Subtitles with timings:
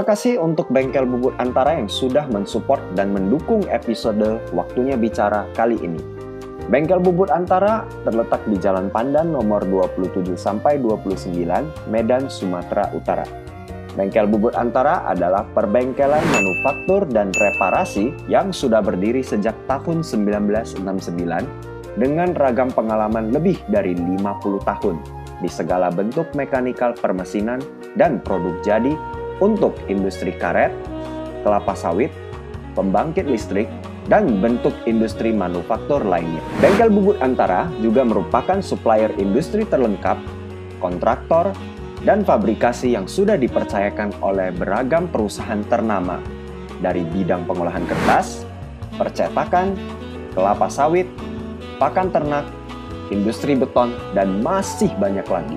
[0.00, 5.76] Terima kasih untuk Bengkel Bubut Antara yang sudah mensupport dan mendukung episode Waktunya Bicara kali
[5.76, 6.00] ini.
[6.72, 11.44] Bengkel Bubut Antara terletak di Jalan Pandan nomor 27 sampai 29,
[11.92, 13.28] Medan, Sumatera Utara.
[13.92, 20.80] Bengkel Bubut Antara adalah perbengkelan manufaktur dan reparasi yang sudah berdiri sejak tahun 1969
[22.00, 24.16] dengan ragam pengalaman lebih dari 50
[24.64, 24.96] tahun
[25.44, 27.60] di segala bentuk mekanikal permesinan
[28.00, 28.96] dan produk jadi
[29.40, 30.70] untuk industri karet,
[31.42, 32.12] kelapa sawit,
[32.76, 33.66] pembangkit listrik,
[34.08, 36.40] dan bentuk industri manufaktur lainnya.
[36.62, 40.16] Bengkel Bubut Antara juga merupakan supplier industri terlengkap,
[40.80, 41.52] kontraktor,
[42.00, 46.16] dan fabrikasi yang sudah dipercayakan oleh beragam perusahaan ternama
[46.80, 48.48] dari bidang pengolahan kertas,
[48.96, 49.76] percetakan,
[50.32, 51.06] kelapa sawit,
[51.76, 52.48] pakan ternak,
[53.12, 55.56] industri beton, dan masih banyak lagi.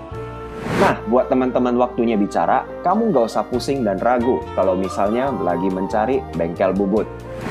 [0.83, 6.19] Nah, buat teman-teman waktunya bicara, kamu nggak usah pusing dan ragu kalau misalnya lagi mencari
[6.35, 7.07] bengkel bubut.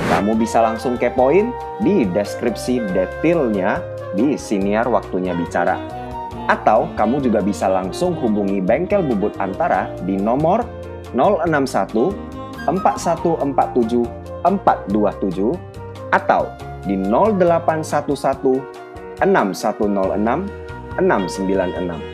[0.09, 3.81] Kamu bisa langsung kepoin di deskripsi detailnya
[4.13, 5.77] di siniar waktunya bicara.
[6.49, 10.65] Atau kamu juga bisa langsung hubungi bengkel bubut antara di nomor
[11.15, 12.13] 061
[12.69, 14.05] 4147
[14.43, 16.43] 427 atau
[16.85, 18.61] di 0811
[19.23, 22.12] 6106 696.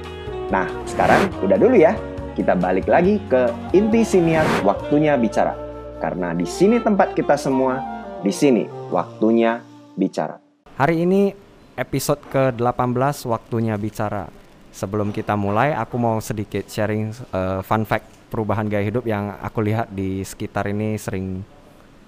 [0.49, 1.93] Nah, sekarang udah dulu ya.
[2.33, 5.53] Kita balik lagi ke inti siniar waktunya bicara.
[6.01, 7.77] Karena di sini tempat kita semua,
[8.25, 9.61] di sini waktunya
[9.93, 10.41] bicara.
[10.81, 11.37] Hari ini
[11.77, 14.31] episode ke-18 waktunya bicara.
[14.73, 19.61] Sebelum kita mulai, aku mau sedikit sharing uh, fun fact perubahan gaya hidup yang aku
[19.61, 21.45] lihat di sekitar ini sering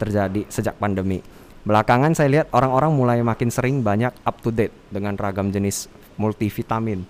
[0.00, 1.20] terjadi sejak pandemi.
[1.60, 7.04] Belakangan saya lihat orang-orang mulai makin sering banyak up to date dengan ragam jenis multivitamin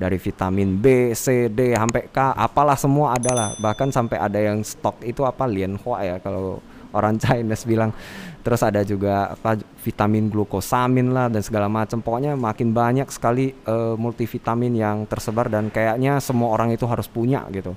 [0.00, 3.52] dari vitamin B, C, D sampai K, apalah semua adalah.
[3.60, 6.64] Bahkan sampai ada yang stok itu apa lianhua ya kalau
[6.96, 7.92] orang Chinese bilang.
[8.40, 12.00] Terus ada juga apa vitamin glukosamin lah dan segala macam.
[12.00, 17.44] Pokoknya makin banyak sekali uh, multivitamin yang tersebar dan kayaknya semua orang itu harus punya
[17.52, 17.76] gitu.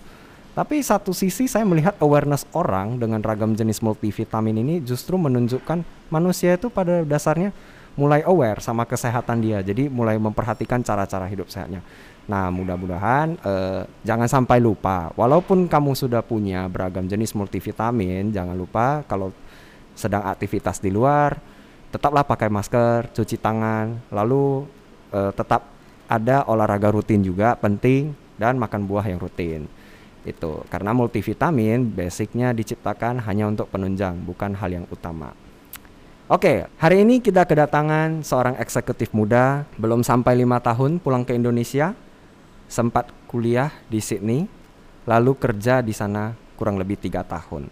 [0.54, 5.82] Tapi satu sisi saya melihat awareness orang dengan ragam jenis multivitamin ini justru menunjukkan
[6.14, 7.50] manusia itu pada dasarnya
[7.94, 9.60] mulai aware sama kesehatan dia.
[9.62, 11.86] Jadi mulai memperhatikan cara-cara hidup sehatnya.
[12.24, 15.12] Nah, mudah-mudahan uh, jangan sampai lupa.
[15.20, 19.36] Walaupun kamu sudah punya beragam jenis multivitamin, jangan lupa kalau
[19.94, 21.38] sedang aktivitas di luar,
[21.92, 24.66] tetaplah pakai masker, cuci tangan, lalu
[25.12, 25.68] uh, tetap
[26.08, 29.68] ada olahraga rutin juga penting dan makan buah yang rutin.
[30.24, 35.43] Itu karena multivitamin basicnya diciptakan hanya untuk penunjang, bukan hal yang utama.
[36.32, 41.92] Oke, hari ini kita kedatangan seorang eksekutif muda, belum sampai lima tahun pulang ke Indonesia,
[42.72, 44.48] sempat kuliah di Sydney,
[45.04, 47.68] lalu kerja di sana kurang lebih tiga tahun.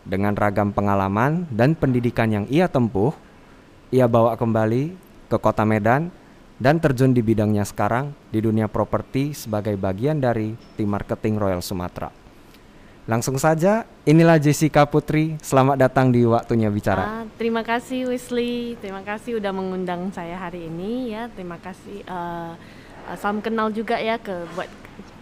[0.00, 3.12] Dengan ragam pengalaman dan pendidikan yang ia tempuh,
[3.92, 4.96] ia bawa kembali
[5.28, 6.08] ke kota Medan
[6.56, 12.27] dan terjun di bidangnya sekarang di dunia properti sebagai bagian dari tim marketing Royal Sumatera.
[13.08, 15.40] Langsung saja, inilah Jessica Putri.
[15.40, 17.24] Selamat datang di waktunya bicara.
[17.24, 21.32] Ah, terima kasih Wesley, terima kasih udah mengundang saya hari ini ya.
[21.32, 22.04] Terima kasih.
[22.04, 22.52] Uh,
[23.08, 24.68] uh, salam kenal juga ya ke buat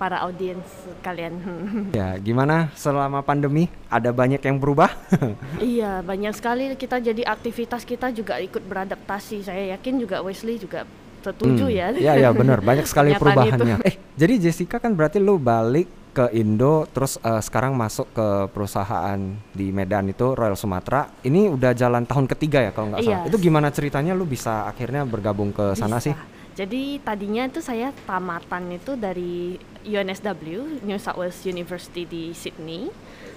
[0.03, 0.67] para audiens
[0.99, 1.39] kalian.
[1.95, 3.71] Ya, gimana selama pandemi?
[3.87, 4.91] Ada banyak yang berubah?
[5.63, 9.47] iya, banyak sekali kita jadi aktivitas kita juga ikut beradaptasi.
[9.47, 10.91] Saya yakin juga Wesley juga
[11.23, 11.79] setuju hmm.
[11.79, 11.87] ya.
[11.95, 13.79] Iya, iya benar, banyak sekali perubahannya.
[13.79, 13.87] Itu.
[13.87, 19.21] Eh, jadi Jessica kan berarti lu balik ke Indo terus uh, sekarang masuk ke perusahaan
[19.53, 21.05] di Medan itu Royal Sumatera.
[21.21, 23.21] Ini udah jalan tahun ketiga ya kalau nggak salah.
[23.21, 23.29] Iya.
[23.29, 26.09] Itu gimana ceritanya lu bisa akhirnya bergabung ke sana bisa.
[26.09, 26.15] sih?
[26.57, 32.89] Jadi tadinya itu saya tamatan itu dari UNSW, New South Wales University di Sydney.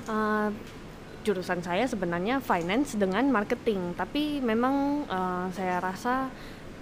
[0.07, 0.55] Uh,
[1.27, 6.31] jurusan saya sebenarnya finance dengan marketing, tapi memang uh, saya rasa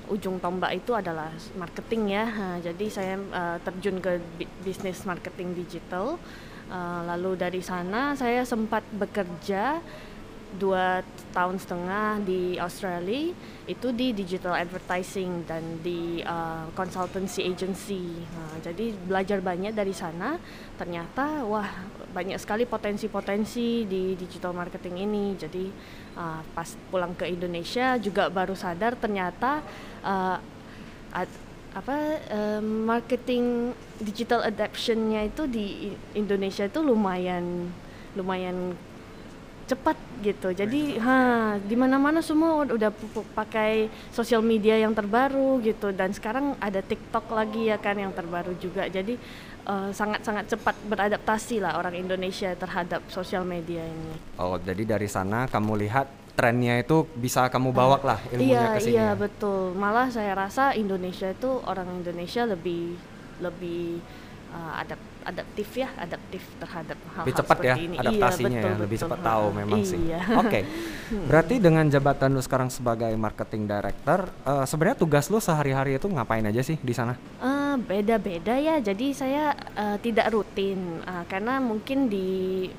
[0.07, 2.25] ujung tombak itu adalah marketing ya.
[2.27, 4.19] Uh, jadi saya uh, terjun ke
[4.63, 6.19] bisnis marketing digital.
[6.67, 9.79] Uh, lalu dari sana saya sempat bekerja
[10.55, 11.03] dua
[11.35, 13.35] tahun setengah di Australia
[13.67, 18.15] itu di digital advertising dan di uh, consultancy agency.
[18.31, 20.39] Nah, jadi belajar banyak dari sana.
[20.79, 21.67] Ternyata wah
[22.15, 25.25] banyak sekali potensi-potensi di digital marketing ini.
[25.35, 25.67] Jadi
[26.15, 29.59] uh, pas pulang ke Indonesia juga baru sadar ternyata
[30.07, 30.39] uh,
[31.11, 31.29] ad,
[31.75, 31.97] apa
[32.31, 37.69] uh, marketing digital adaptionnya itu di Indonesia itu lumayan
[38.17, 38.73] lumayan
[39.67, 40.55] cepat gitu.
[40.55, 42.87] Jadi ha di mana-mana semua udah
[43.35, 48.55] pakai sosial media yang terbaru gitu dan sekarang ada TikTok lagi ya kan yang terbaru
[48.57, 48.87] juga.
[48.87, 49.19] Jadi
[49.67, 54.15] eh, sangat-sangat uh, cepat beradaptasi lah orang Indonesia terhadap sosial media ini.
[54.39, 56.07] Oh, jadi dari sana kamu lihat
[56.37, 58.93] trennya itu bisa kamu bawa lah ilmunya iya, ke sini.
[58.93, 59.11] Iya, ya?
[59.17, 59.73] betul.
[59.73, 62.93] Malah saya rasa Indonesia itu orang Indonesia lebih
[63.41, 63.97] lebih
[64.53, 67.95] uh, adap adaptif ya, adaptif terhadap hal-hal lebih cepat ya ini.
[67.99, 69.09] adaptasinya iya, betul, ya, lebih betul.
[69.09, 69.89] cepat tahu memang iya.
[69.89, 69.99] sih.
[69.99, 70.21] Oke.
[70.47, 70.63] Okay.
[71.33, 76.45] Berarti dengan jabatan lu sekarang sebagai marketing director, uh, sebenarnya tugas lu sehari-hari itu ngapain
[76.45, 77.19] aja sih di sana?
[77.41, 78.79] Uh, beda-beda ya.
[78.79, 82.69] Jadi saya uh, tidak rutin uh, karena mungkin di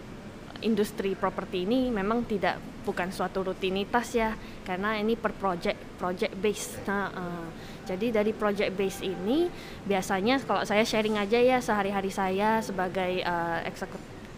[0.62, 2.58] industri properti ini memang tidak
[2.88, 4.32] bukan suatu rutinitas ya
[4.64, 7.48] karena ini per project project base nah uh,
[7.84, 9.52] jadi dari project base ini
[9.84, 13.60] biasanya kalau saya sharing aja ya sehari-hari saya sebagai uh,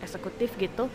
[0.03, 0.91] eksekutif gitu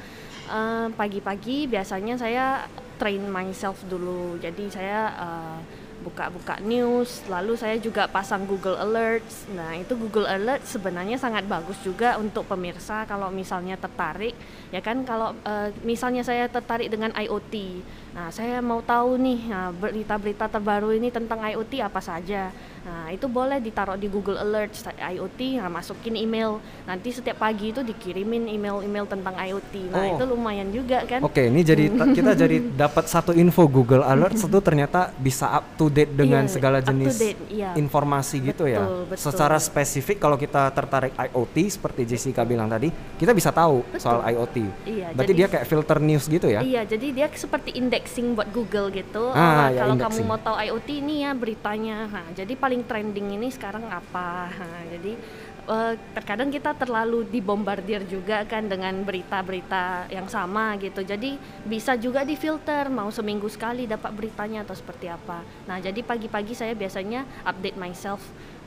[0.99, 5.59] pagi-pagi uh, biasanya saya train myself dulu jadi saya uh,
[6.05, 9.49] buka-buka news, lalu saya juga pasang Google Alerts.
[9.57, 14.37] Nah, itu Google Alerts sebenarnya sangat bagus juga untuk pemirsa kalau misalnya tertarik,
[14.69, 17.81] ya kan kalau uh, misalnya saya tertarik dengan IoT.
[18.13, 22.53] Nah, saya mau tahu nih nah, berita-berita terbaru ini tentang IoT apa saja.
[22.85, 26.61] Nah, itu boleh ditaruh di Google Alerts IoT, nah, masukin email.
[26.85, 29.89] Nanti setiap pagi itu dikirimin email-email tentang IoT.
[29.89, 30.13] Nah, oh.
[30.13, 31.25] itu lumayan juga kan.
[31.25, 35.89] Oke, ini jadi kita jadi dapat satu info Google Alerts itu ternyata bisa up to
[35.89, 37.73] date dengan iya, segala jenis date, iya.
[37.73, 38.81] informasi betul, gitu ya.
[39.09, 39.17] Betul.
[39.17, 43.97] Secara spesifik kalau kita tertarik IoT seperti Jessica bilang tadi, kita bisa tahu betul.
[43.97, 44.57] soal IoT.
[44.85, 46.61] Iya, Berarti jadi, dia kayak filter news gitu ya.
[46.61, 49.33] Iya, jadi dia seperti indexing buat Google gitu.
[49.33, 50.21] Ah, oh, ya, kalau indexing.
[50.21, 51.97] kamu mau tahu IoT ini ya beritanya.
[52.05, 54.51] Nah, jadi paling paling trending ini sekarang apa?
[54.51, 55.15] Nah, jadi
[55.63, 60.99] uh, terkadang kita terlalu dibombardir juga kan dengan berita-berita yang sama gitu.
[60.99, 65.39] Jadi bisa juga difilter mau seminggu sekali dapat beritanya atau seperti apa.
[65.71, 68.19] Nah jadi pagi-pagi saya biasanya update myself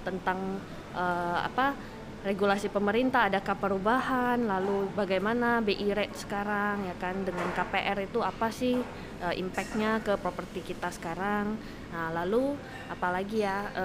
[0.09, 0.57] tentang
[0.97, 1.77] uh, apa
[2.27, 8.51] regulasi pemerintah adakah perubahan lalu bagaimana BI rate sekarang ya kan dengan KPR itu apa
[8.51, 8.75] sih
[9.23, 11.55] uh, impactnya ke properti kita sekarang
[11.89, 12.53] Nah, lalu
[12.93, 13.85] apalagi ya e,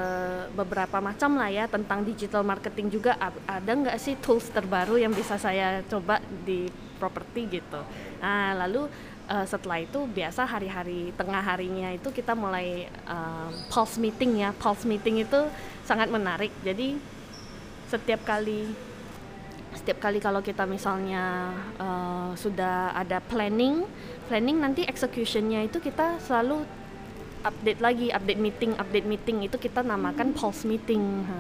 [0.52, 3.16] beberapa macam lah ya tentang digital marketing juga
[3.48, 6.68] ada nggak sih tools terbaru yang bisa saya coba di
[7.00, 7.80] properti gitu.
[8.20, 8.92] Nah, lalu
[9.24, 13.18] e, setelah itu biasa hari-hari tengah harinya itu kita mulai e,
[13.72, 14.52] pulse meeting ya.
[14.52, 15.40] Pulse meeting itu
[15.88, 16.52] sangat menarik.
[16.60, 17.00] Jadi
[17.94, 18.74] setiap kali
[19.78, 21.50] setiap kali kalau kita misalnya
[21.82, 23.86] uh, sudah ada planning,
[24.30, 26.62] planning nanti executionnya itu kita selalu
[27.44, 31.02] update lagi update meeting update meeting itu kita namakan pulse meeting.
[31.28, 31.38] Ha.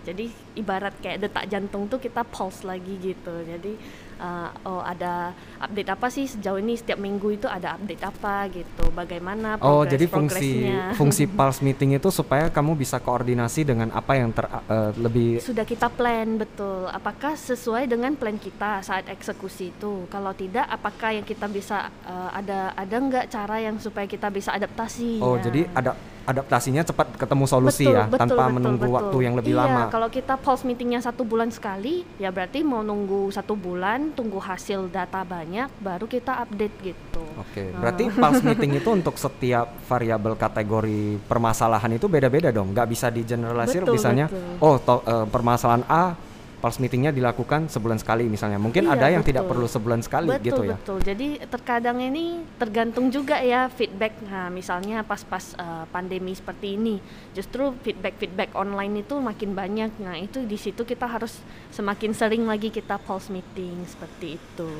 [0.00, 3.34] jadi ibarat kayak detak jantung tuh kita pulse lagi gitu.
[3.44, 3.76] Jadi
[4.20, 6.28] uh, oh ada update apa sih?
[6.28, 8.92] Sejauh ini setiap minggu itu ada update apa gitu?
[8.92, 10.50] Bagaimana progress, oh jadi fungsi
[11.00, 15.64] fungsi pulse meeting itu supaya kamu bisa koordinasi dengan apa yang ter uh, lebih sudah
[15.64, 16.86] kita plan betul.
[16.92, 20.04] Apakah sesuai dengan plan kita saat eksekusi itu?
[20.12, 24.52] Kalau tidak apakah yang kita bisa uh, ada ada nggak cara yang supaya kita bisa
[24.52, 25.18] adaptasi?
[25.24, 25.48] Oh ya.
[25.48, 25.96] jadi ada
[26.30, 28.96] adaptasinya cepat ketemu solusi betul, ya betul, tanpa betul, menunggu betul.
[28.96, 29.82] waktu yang lebih iya, lama.
[29.90, 34.88] Kalau kita pulse meetingnya satu bulan sekali, ya berarti mau nunggu satu bulan, tunggu hasil
[34.88, 37.24] data banyak, baru kita update gitu.
[37.36, 37.68] Oke, okay.
[37.74, 43.26] berarti pulse meeting itu untuk setiap variabel kategori permasalahan itu beda-beda dong, nggak bisa di
[43.26, 44.64] generalisir misalnya, betul.
[44.64, 46.29] oh to, uh, permasalahan A
[46.60, 48.60] pulse meetingnya dilakukan sebulan sekali misalnya.
[48.60, 49.32] Mungkin iya, ada yang betul.
[49.32, 50.76] tidak perlu sebulan sekali betul, gitu ya.
[50.76, 54.20] Betul, Jadi terkadang ini tergantung juga ya feedback.
[54.28, 57.00] Nah, misalnya pas-pas uh, pandemi seperti ini,
[57.32, 59.90] justru feedback-feedback online itu makin banyak.
[60.04, 61.40] Nah, itu di situ kita harus
[61.72, 64.70] semakin sering lagi kita pulse meeting seperti itu.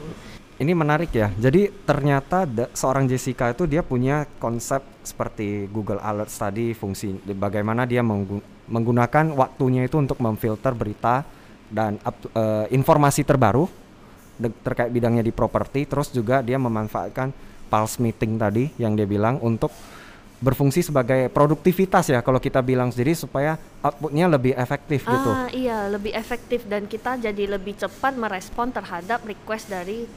[0.60, 1.32] Ini menarik ya.
[1.40, 2.44] Jadi ternyata
[2.76, 9.88] seorang Jessica itu dia punya konsep seperti Google Alerts tadi fungsi bagaimana dia menggunakan waktunya
[9.88, 11.24] itu untuk memfilter berita
[11.70, 13.70] dan uh, informasi terbaru
[14.64, 17.30] terkait bidangnya di properti terus juga dia memanfaatkan
[17.70, 19.70] pulse meeting tadi yang dia bilang untuk
[20.40, 25.30] berfungsi sebagai produktivitas ya kalau kita bilang jadi supaya outputnya lebih efektif ah, gitu.
[25.68, 30.08] Iya lebih efektif dan kita jadi lebih cepat merespon terhadap request dari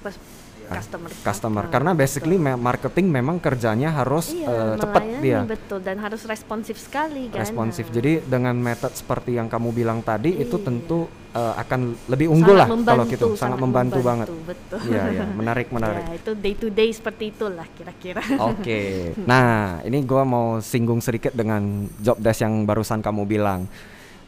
[0.80, 1.64] customer customer.
[1.70, 5.80] karena basically me marketing memang kerjanya harus iya, uh, cepat dia betul.
[5.80, 7.44] Dan harus responsif sekali kan?
[7.44, 7.88] Responsif.
[7.90, 10.44] Jadi dengan metode seperti yang kamu bilang tadi iya.
[10.48, 13.34] itu tentu uh, akan lebih unggul lah kalau gitu.
[13.34, 14.28] Sangat, sangat membantu, membantu banget.
[14.48, 14.80] betul.
[14.92, 16.04] Ya ya menarik menarik.
[16.04, 18.22] ya, itu day to day seperti itulah kira-kira.
[18.40, 18.62] Oke.
[18.62, 18.90] Okay.
[19.30, 23.66] nah ini gue mau singgung sedikit dengan job desk yang barusan kamu bilang.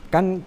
[0.10, 0.46] Kan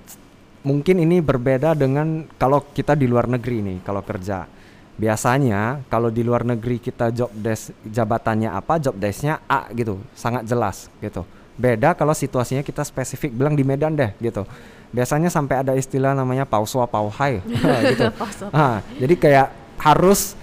[0.65, 4.58] mungkin ini berbeda dengan kalau kita di luar negeri nih kalau kerja
[4.99, 10.03] biasanya kalau di luar negeri kita job desk jabatannya apa job desknya A gitu.
[10.19, 11.23] Sangat jelas gitu.
[11.55, 14.43] Beda kalau situasinya kita spesifik bilang di Medan deh gitu.
[14.91, 17.39] Biasanya sampai ada istilah namanya pauswa pauhai
[17.95, 18.11] gitu.
[18.51, 20.35] Ah, jadi kayak harus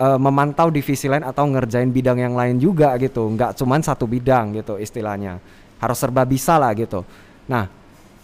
[0.00, 3.28] uh, memantau divisi lain atau ngerjain bidang yang lain juga gitu.
[3.28, 5.36] Nggak cuman satu bidang gitu istilahnya.
[5.78, 7.04] Harus serba bisa lah gitu.
[7.44, 7.68] Nah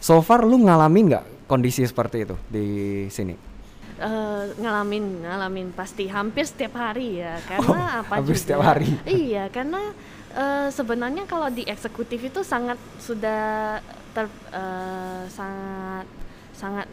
[0.01, 2.65] so far lu ngalamin nggak kondisi seperti itu di
[3.13, 3.54] sini
[3.95, 7.39] Uh, ngalamin ngalamin pasti hampir setiap hari ya.
[7.49, 8.43] Karena oh, apa hampir juga?
[8.43, 8.91] setiap hari.
[9.07, 9.83] Iya karena
[10.35, 13.79] uh, sebenarnya kalau di eksekutif itu sangat sudah
[14.15, 16.07] ter uh, sangat
[16.55, 16.87] sangat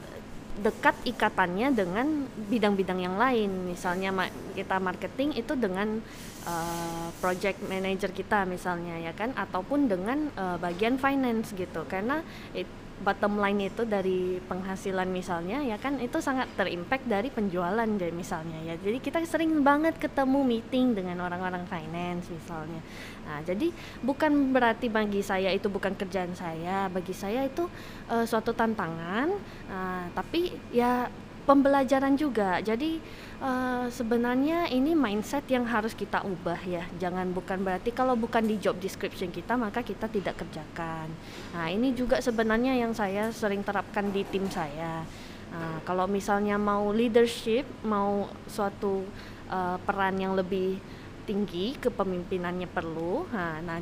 [0.61, 3.71] dekat ikatannya dengan bidang-bidang yang lain.
[3.71, 6.03] Misalnya ma kita marketing itu dengan
[6.45, 11.87] uh, project manager kita misalnya ya kan ataupun dengan uh, bagian finance gitu.
[11.89, 12.21] Karena
[12.53, 12.67] it,
[13.01, 18.61] bottom line itu dari penghasilan misalnya ya kan itu sangat terimpact dari penjualan dari misalnya
[18.61, 22.81] ya jadi kita sering banget ketemu meeting dengan orang-orang finance misalnya
[23.25, 23.73] nah jadi
[24.05, 27.65] bukan berarti bagi saya itu bukan kerjaan saya bagi saya itu
[28.07, 29.33] uh, suatu tantangan
[29.67, 31.09] uh, tapi ya
[31.43, 32.61] pembelajaran juga.
[32.61, 33.01] Jadi
[33.41, 36.85] uh, sebenarnya ini mindset yang harus kita ubah ya.
[37.01, 41.09] Jangan bukan berarti kalau bukan di job description kita maka kita tidak kerjakan.
[41.57, 45.03] Nah ini juga sebenarnya yang saya sering terapkan di tim saya.
[45.51, 49.03] Nah, kalau misalnya mau leadership, mau suatu
[49.51, 50.79] uh, peran yang lebih
[51.27, 53.27] tinggi kepemimpinannya perlu.
[53.35, 53.77] Nah, nah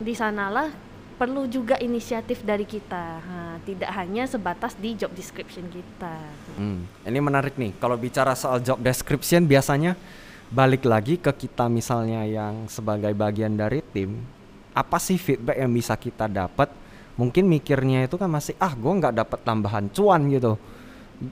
[0.00, 0.72] di sanalah
[1.20, 6.16] perlu juga inisiatif dari kita, ha, tidak hanya sebatas di job description kita.
[6.56, 7.76] Hmm, ini menarik nih.
[7.76, 10.00] Kalau bicara soal job description, biasanya
[10.48, 14.16] balik lagi ke kita misalnya yang sebagai bagian dari tim,
[14.72, 16.72] apa sih feedback yang bisa kita dapat?
[17.20, 20.56] Mungkin mikirnya itu kan masih ah, gue nggak dapat tambahan cuan gitu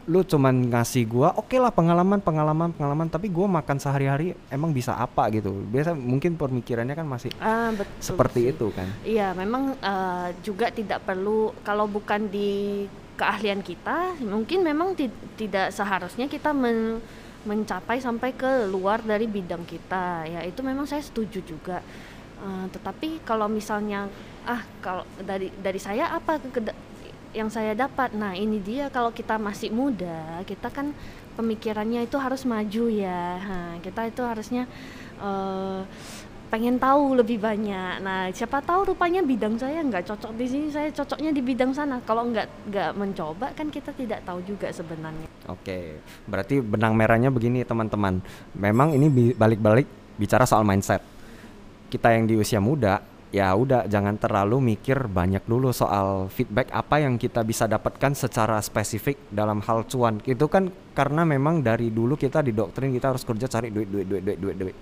[0.04, 4.68] lu cuman ngasih gua oke okay lah pengalaman pengalaman pengalaman tapi gua makan sehari-hari emang
[4.76, 5.64] bisa apa gitu.
[5.73, 8.52] Biasa mungkin pemikirannya kan masih ah, betul seperti sih.
[8.52, 8.88] itu kan.
[9.00, 12.85] Iya memang uh, juga tidak perlu kalau bukan di
[13.16, 14.95] keahlian kita mungkin memang
[15.35, 17.00] tidak seharusnya kita men
[17.49, 20.28] mencapai sampai ke luar dari bidang kita.
[20.28, 21.80] Ya itu memang saya setuju juga.
[22.38, 24.07] Uh, tetapi kalau misalnya
[24.45, 26.61] ah kalau dari dari saya apa ke,
[27.37, 28.12] yang saya dapat.
[28.16, 30.92] Nah, ini dia kalau kita masih muda, kita kan
[31.37, 33.38] pemikirannya itu harus maju ya.
[33.38, 34.64] Nah, kita itu harusnya
[35.20, 35.85] uh,
[36.49, 38.00] pengen tahu lebih banyak.
[38.00, 42.00] Nah, siapa tahu rupanya bidang saya nggak cocok di sini, saya cocoknya di bidang sana.
[42.02, 45.28] Kalau nggak nggak mencoba kan kita tidak tahu juga sebenarnya.
[45.49, 48.25] Oke, berarti benang merahnya begini teman-teman.
[48.56, 51.04] Memang ini balik-balik bicara soal mindset.
[51.88, 57.04] Kita yang di usia muda ya udah jangan terlalu mikir banyak dulu soal feedback apa
[57.04, 62.16] yang kita bisa dapatkan secara spesifik dalam hal cuan itu kan karena memang dari dulu
[62.16, 64.76] kita di doktrin kita harus kerja cari duit duit duit duit duit duit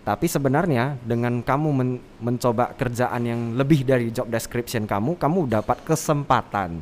[0.00, 1.90] tapi sebenarnya dengan kamu men
[2.24, 6.80] mencoba kerjaan yang lebih dari job description kamu kamu dapat kesempatan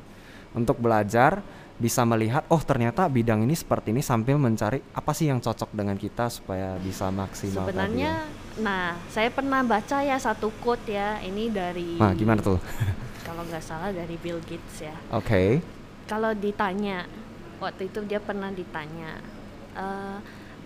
[0.54, 1.42] untuk belajar
[1.78, 5.98] bisa melihat oh ternyata bidang ini seperti ini sambil mencari apa sih yang cocok dengan
[5.98, 8.37] kita supaya bisa maksimal sebenarnya tadi.
[8.58, 12.58] Nah saya pernah baca ya satu quote ya ini dari nah, gimana tuh?
[13.26, 14.96] Kalau nggak salah dari Bill Gates ya.
[15.12, 15.26] Oke.
[15.26, 15.48] Okay.
[16.08, 17.04] kalau ditanya
[17.60, 19.20] waktu itu dia pernah ditanya
[19.76, 20.16] uh,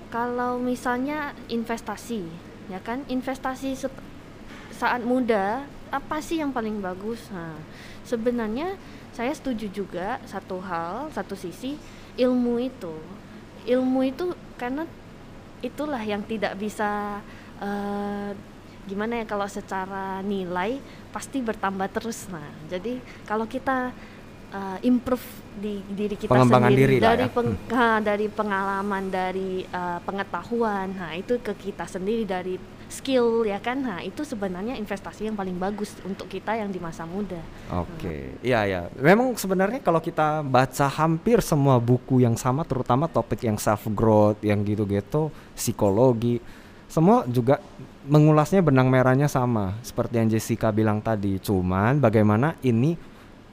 [0.07, 2.23] kalau misalnya investasi
[2.71, 3.03] ya kan?
[3.11, 3.75] Investasi
[4.71, 7.27] saat muda apa sih yang paling bagus?
[7.35, 7.59] Nah
[8.07, 8.79] sebenarnya
[9.11, 11.75] saya setuju juga satu hal satu sisi
[12.15, 12.95] ilmu itu.
[13.67, 14.87] Ilmu itu karena
[15.63, 17.23] itulah yang tidak bisa
[17.63, 18.31] uh,
[18.83, 20.83] gimana ya kalau secara nilai
[21.15, 23.95] pasti bertambah terus nah jadi kalau kita
[24.51, 25.23] uh, improve
[25.55, 27.31] di diri kita sendiri diri dari ya.
[27.31, 27.99] peng, hmm.
[28.03, 32.59] dari pengalaman dari uh, pengetahuan nah itu ke kita sendiri dari
[32.93, 37.09] skill ya kan nah itu sebenarnya investasi yang paling bagus untuk kita yang di masa
[37.09, 37.41] muda
[37.73, 38.37] oke okay.
[38.45, 43.57] iya ya memang sebenarnya kalau kita baca hampir semua buku yang sama terutama topik yang
[43.57, 46.43] self growth yang gitu-gitu psikologi
[46.93, 47.57] semua juga
[48.05, 52.93] mengulasnya benang merahnya sama seperti yang Jessica bilang tadi cuman bagaimana ini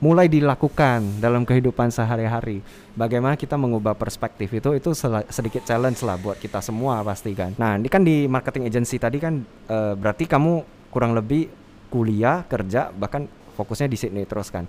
[0.03, 2.59] mulai dilakukan dalam kehidupan sehari-hari.
[2.95, 4.91] Bagaimana kita mengubah perspektif itu itu
[5.31, 7.55] sedikit challenge lah buat kita semua pasti kan.
[7.55, 11.47] Nah, ini kan di marketing agency tadi kan uh, berarti kamu kurang lebih
[11.91, 14.67] kuliah, kerja bahkan fokusnya di Sydney terus kan.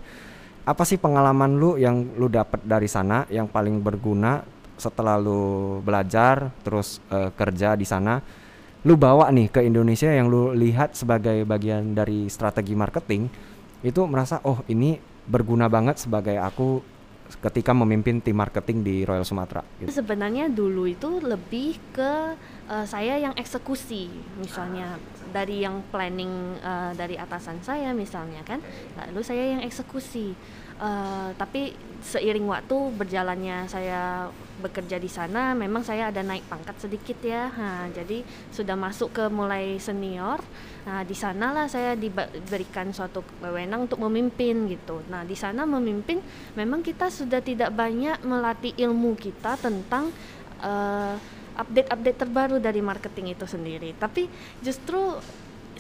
[0.63, 4.47] Apa sih pengalaman lu yang lu dapat dari sana yang paling berguna
[4.79, 8.40] setelah lu belajar terus uh, kerja di sana?
[8.81, 13.29] Lu bawa nih ke Indonesia yang lu lihat sebagai bagian dari strategi marketing
[13.85, 14.97] itu merasa oh ini
[15.29, 16.81] berguna banget sebagai aku
[17.39, 19.63] ketika memimpin tim marketing di Royal Sumatera?
[19.79, 19.93] Gitu.
[19.93, 22.35] Sebenarnya dulu itu lebih ke
[22.67, 24.11] uh, saya yang eksekusi,
[24.41, 24.99] misalnya
[25.31, 28.59] dari yang planning uh, dari atasan saya misalnya kan,
[28.99, 30.35] lalu saya yang eksekusi.
[30.81, 34.33] Uh, tapi seiring waktu berjalannya saya
[34.65, 37.53] bekerja di sana, memang saya ada naik pangkat sedikit ya.
[37.53, 40.41] Nah, jadi sudah masuk ke mulai senior.
[40.89, 45.05] Nah, di sanalah saya diberikan suatu wewenang untuk memimpin gitu.
[45.13, 46.25] Nah, di sana memimpin
[46.57, 50.09] memang kita sudah tidak banyak melatih ilmu kita tentang
[50.65, 51.21] uh,
[51.61, 53.93] update-update terbaru dari marketing itu sendiri.
[54.01, 54.25] Tapi
[54.65, 55.21] justru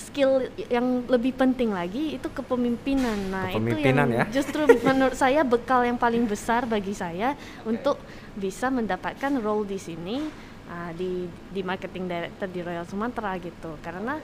[0.00, 3.28] skill yang lebih penting lagi itu kepemimpinan.
[3.28, 4.25] Nah, kepemimpinan itu yang ya?
[4.40, 7.37] justru menurut saya bekal yang paling besar bagi saya
[7.69, 8.00] untuk
[8.33, 10.25] bisa mendapatkan role di sini
[10.73, 13.76] uh, di di marketing director di Royal Sumatera gitu.
[13.85, 14.16] Karena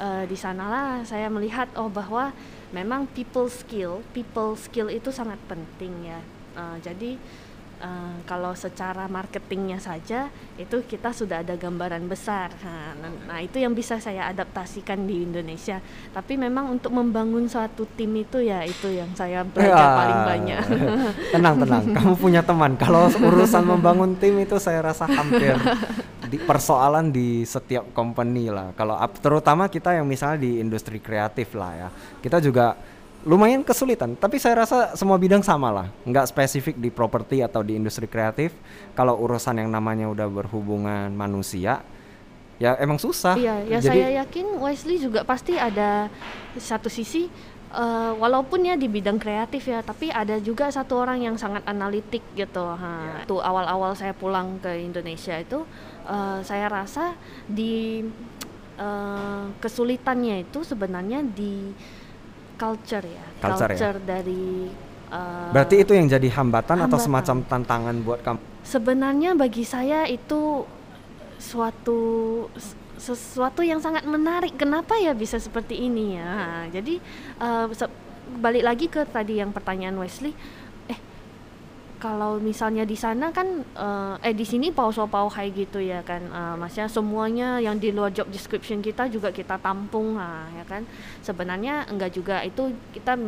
[0.00, 2.32] uh, di sanalah saya melihat oh bahwa
[2.72, 6.20] memang people skill, people skill itu sangat penting ya.
[6.58, 7.20] Uh, jadi
[7.82, 12.50] uh, kalau secara marketingnya saja itu kita sudah ada gambaran besar.
[12.62, 12.94] Nah,
[13.26, 15.78] nah itu yang bisa saya adaptasikan di Indonesia.
[16.10, 20.62] Tapi memang untuk membangun suatu tim itu ya itu yang saya belajar ya, paling banyak.
[21.34, 21.84] tenang tenang.
[21.94, 22.74] Kamu punya teman.
[22.78, 25.54] Kalau urusan membangun tim itu saya rasa hampir
[26.28, 28.76] di persoalan di setiap company lah.
[28.76, 31.88] Kalau terutama kita yang misalnya di industri kreatif lah ya.
[32.20, 32.76] Kita juga
[33.26, 34.14] lumayan kesulitan.
[34.14, 35.86] Tapi saya rasa semua bidang sama lah.
[36.06, 38.54] Nggak spesifik di properti atau di industri kreatif.
[38.94, 41.82] Kalau urusan yang namanya udah berhubungan manusia
[42.58, 43.38] ya emang susah.
[43.38, 46.10] Iya ya Jadi, saya yakin Wesley juga pasti ada
[46.58, 47.30] satu sisi
[47.70, 52.22] uh, walaupun ya di bidang kreatif ya tapi ada juga satu orang yang sangat analitik
[52.34, 52.66] gitu.
[52.66, 55.62] Ha tuh awal-awal saya pulang ke Indonesia itu
[56.10, 57.14] uh, saya rasa
[57.46, 58.02] di
[58.82, 61.70] uh, kesulitannya itu sebenarnya di
[62.58, 63.78] culture ya culture, ya?
[63.78, 64.06] culture ya?
[64.18, 64.68] dari
[65.14, 70.04] uh, berarti itu yang jadi hambatan, hambatan atau semacam tantangan buat kamu sebenarnya bagi saya
[70.10, 70.66] itu
[71.38, 72.00] suatu
[72.98, 76.98] sesuatu yang sangat menarik kenapa ya bisa seperti ini ya jadi
[77.38, 77.70] uh,
[78.42, 80.36] balik lagi ke tadi yang pertanyaan Wesley
[81.98, 86.22] kalau misalnya di sana kan uh, eh di sini pauso pau kayak gitu ya kan.
[86.30, 90.86] Uh, maksudnya semuanya yang di luar job description kita juga kita tampung ha, ya kan.
[91.26, 93.18] Sebenarnya enggak juga itu kita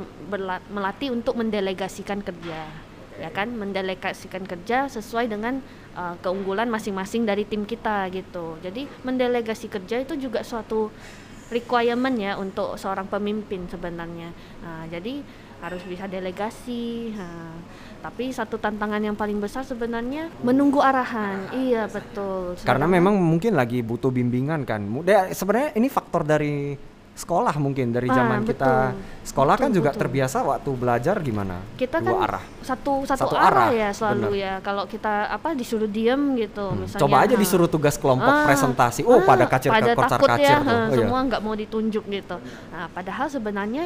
[0.71, 2.71] melatih untuk mendelegasikan kerja
[3.19, 3.51] ya kan.
[3.51, 5.59] Mendelegasikan kerja sesuai dengan
[5.99, 8.55] uh, keunggulan masing-masing dari tim kita gitu.
[8.63, 10.95] Jadi mendelegasi kerja itu juga suatu
[11.51, 14.31] requirement ya untuk seorang pemimpin sebenarnya.
[14.63, 15.19] Nah, jadi
[15.59, 17.59] harus bisa delegasi ha
[18.01, 21.53] tapi satu tantangan yang paling besar sebenarnya menunggu arahan.
[21.53, 22.57] Iya betul.
[22.65, 24.81] Karena memang mungkin lagi butuh bimbingan kan.
[25.05, 26.81] Ya, sebenarnya ini faktor dari
[27.21, 28.51] sekolah mungkin dari ah, zaman betul.
[28.57, 28.73] kita
[29.29, 30.01] sekolah betul, kan juga betul.
[30.01, 34.31] terbiasa waktu belajar gimana kita Dua kan arah satu satu, satu arah, arah ya selalu
[34.33, 34.45] bener.
[34.47, 36.79] ya kalau kita apa disuruh diem gitu hmm.
[36.87, 37.41] misalnya coba aja ha.
[37.45, 40.71] disuruh tugas kelompok ah, presentasi oh ah, pada kacir pada kocar takut kacir ya, tuh.
[40.73, 40.97] Oh, iya.
[40.97, 42.37] semua nggak mau ditunjuk gitu
[42.73, 43.85] nah padahal sebenarnya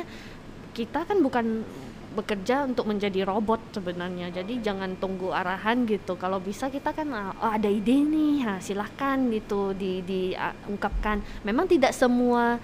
[0.75, 1.67] kita kan bukan
[2.15, 4.31] bekerja untuk menjadi robot sebenarnya.
[4.31, 6.15] Jadi jangan tunggu arahan gitu.
[6.15, 11.21] Kalau bisa kita kan ah, oh, ada ide nih ha, silahkan gitu di diungkapkan.
[11.43, 12.63] Memang tidak semua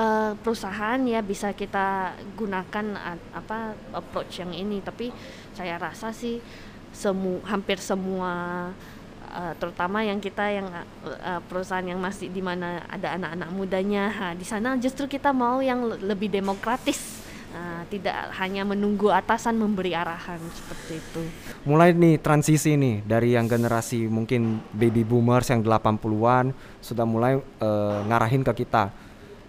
[0.00, 4.80] uh, perusahaan ya bisa kita gunakan uh, apa approach yang ini.
[4.80, 5.12] Tapi
[5.52, 6.40] saya rasa sih
[6.90, 8.72] semu hampir semua
[9.32, 10.66] uh, terutama yang kita yang
[11.04, 15.60] uh, perusahaan yang masih di mana ada anak-anak mudanya ha, di sana justru kita mau
[15.60, 17.17] yang lebih demokratis
[17.58, 21.22] uh, tidak hanya menunggu atasan memberi arahan seperti itu.
[21.66, 27.98] Mulai nih transisi nih dari yang generasi mungkin baby boomers yang 80-an sudah mulai uh,
[28.06, 28.94] ngarahin ke kita.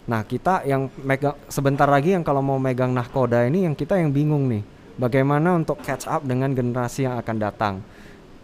[0.09, 4.09] Nah, kita yang megang sebentar lagi yang kalau mau megang nahkoda ini yang kita yang
[4.09, 4.65] bingung nih.
[4.99, 7.75] Bagaimana untuk catch up dengan generasi yang akan datang?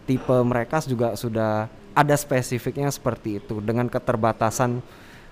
[0.06, 4.80] Tipe mereka juga sudah ada spesifiknya seperti itu dengan keterbatasan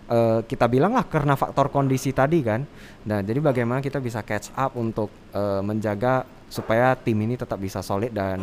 [0.09, 2.65] uh, kita bilang lah karena faktor kondisi tadi kan.
[3.09, 7.81] Nah, jadi bagaimana kita bisa catch up untuk uh, menjaga supaya tim ini tetap bisa
[7.81, 8.41] solid dan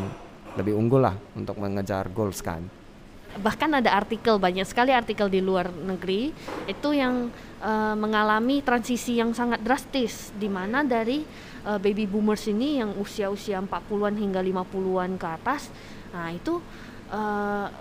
[0.59, 2.61] lebih unggul lah untuk mengejar goals kan.
[3.31, 6.35] Bahkan ada artikel banyak sekali artikel di luar negeri
[6.67, 7.31] itu yang
[7.63, 11.23] uh, mengalami transisi yang sangat drastis di mana dari
[11.63, 15.71] uh, baby boomers ini yang usia-usia 40-an hingga 50-an ke atas.
[16.11, 16.59] Nah, itu
[17.07, 17.71] uh,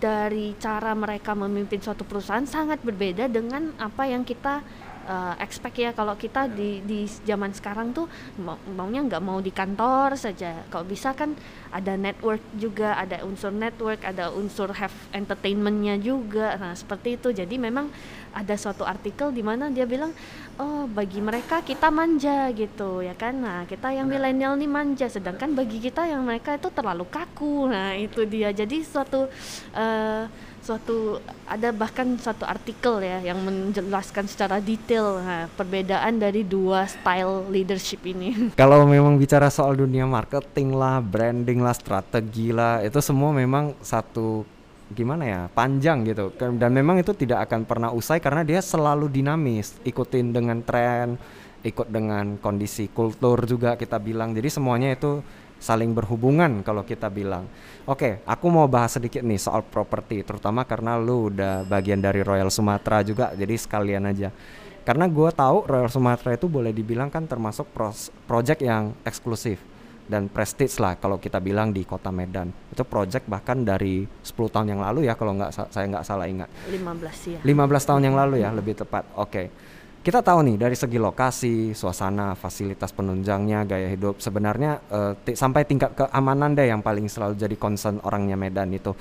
[0.00, 4.64] dari cara mereka memimpin suatu perusahaan sangat berbeda dengan apa yang kita
[5.06, 5.90] uh, expect ya.
[5.94, 8.10] Kalau kita di di zaman sekarang tuh
[8.42, 10.66] mau, maunya nggak mau di kantor saja.
[10.68, 11.32] Kalau bisa kan
[11.70, 16.58] ada network juga ada unsur network ada unsur have entertainmentnya juga.
[16.58, 17.32] Nah seperti itu.
[17.32, 17.88] Jadi memang
[18.36, 20.12] ada suatu artikel di mana dia bilang
[20.60, 23.32] oh bagi mereka kita manja gitu ya kan?
[23.32, 27.72] Nah kita yang milenial nih manja sedangkan bagi kita yang mereka itu terlalu kaku.
[27.72, 28.52] Nah itu dia.
[28.52, 29.32] Jadi suatu
[29.72, 30.24] uh,
[30.66, 37.46] suatu ada bahkan suatu artikel ya yang menjelaskan secara detail nah, perbedaan dari dua style
[37.48, 38.34] leadership ini.
[38.60, 44.42] Kalau memang bicara soal dunia marketing lah, branding lah, strategi lah, itu semua memang satu
[44.94, 46.30] gimana ya panjang gitu.
[46.36, 51.18] Dan memang itu tidak akan pernah usai karena dia selalu dinamis ikutin dengan tren
[51.66, 54.30] ikut dengan kondisi kultur juga kita bilang.
[54.30, 55.18] Jadi semuanya itu
[55.58, 57.50] saling berhubungan kalau kita bilang.
[57.88, 62.52] Oke aku mau bahas sedikit nih soal properti terutama karena lu udah bagian dari Royal
[62.52, 64.30] Sumatera juga jadi sekalian aja.
[64.86, 67.66] Karena gue tahu Royal Sumatera itu boleh dibilang kan termasuk
[68.30, 69.58] project yang eksklusif
[70.06, 72.50] dan prestige lah kalau kita bilang di kota Medan.
[72.70, 76.48] Itu project bahkan dari 10 tahun yang lalu ya kalau nggak saya nggak salah ingat.
[76.70, 79.04] 15 ya 15 tahun yang lalu ya lebih tepat.
[79.18, 79.30] Oke.
[79.30, 79.48] Okay.
[80.06, 85.98] kita tahu nih dari segi lokasi suasana fasilitas penunjangnya gaya hidup sebenarnya uh, sampai tingkat
[85.98, 88.94] keamanan deh yang paling selalu jadi concern orangnya Medan itu.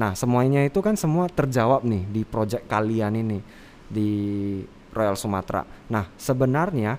[0.00, 3.44] Nah semuanya itu kan semua terjawab nih di project kalian ini
[3.92, 4.10] di
[4.92, 6.96] Royal Sumatera nah sebenarnya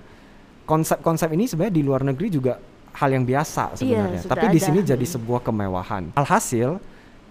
[0.66, 2.54] konsep-konsep ini sebenarnya di luar negeri juga
[2.94, 4.20] hal yang biasa iya, sebenarnya.
[4.22, 6.14] Iya, Tapi di sini jadi sebuah kemewahan.
[6.18, 6.80] Alhasil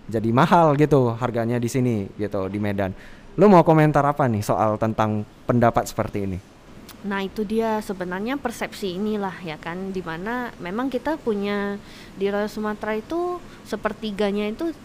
[0.10, 2.91] jadi mahal gitu harganya di sini gitu di Medan.
[3.38, 6.39] Lo mau komentar apa nih soal tentang pendapat seperti ini?
[7.06, 11.80] Nah itu dia sebenarnya persepsi inilah ya kan di mana memang kita punya
[12.19, 14.76] di Royal Sumatera itu sepertiganya itu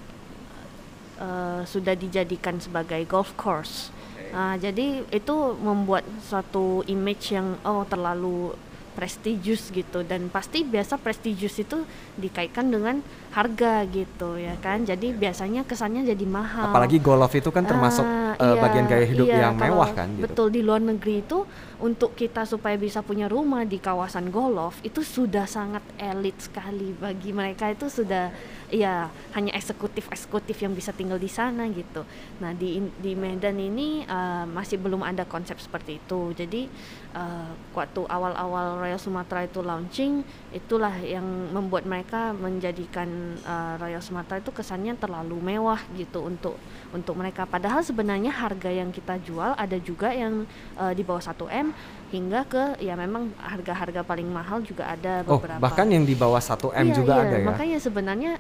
[1.19, 3.91] uh, sudah dijadikan sebagai golf course.
[4.31, 8.55] Uh, jadi itu membuat suatu image yang oh terlalu
[8.95, 10.01] prestigious gitu.
[10.07, 11.85] Dan pasti biasa prestigious itu
[12.17, 13.05] dikaitkan dengan
[13.35, 14.87] harga gitu ya kan?
[14.87, 16.73] Jadi biasanya kesannya jadi mahal.
[16.73, 20.09] Apalagi golf itu kan termasuk uh, uh, iya, bagian gaya hidup iya, yang mewah kan
[20.15, 20.25] gitu.
[20.27, 21.39] betul di luar negeri itu
[21.85, 26.97] untuk kita supaya bisa punya rumah di kawasan golf itu sudah sangat elit sekali.
[26.97, 28.33] Bagi mereka itu sudah
[28.73, 32.07] ya hanya eksekutif eksekutif yang bisa tinggal di sana gitu.
[32.41, 36.33] Nah di di Medan ini uh, masih belum ada konsep seperti itu.
[36.33, 36.73] Jadi
[37.13, 40.25] uh, waktu awal-awal Royal Sumatera itu launching
[40.57, 46.57] itulah yang membuat mereka menjadikan uh, Royal Sumatera itu kesannya terlalu mewah gitu untuk
[46.95, 50.47] untuk mereka padahal sebenarnya harga yang kita jual ada juga yang
[50.79, 51.75] uh, di bawah 1 m
[52.15, 55.59] hingga ke ya memang harga-harga paling mahal juga ada oh, beberapa.
[55.59, 57.25] Oh, bahkan yang di bawah 1 M iya, juga iya.
[57.27, 57.47] ada ya.
[57.51, 58.33] Makanya sebenarnya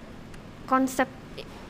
[0.70, 1.10] konsep